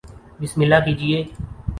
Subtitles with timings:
[0.41, 1.23] بسم اللہ کیجئے